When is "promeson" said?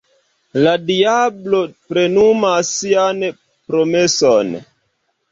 3.73-4.51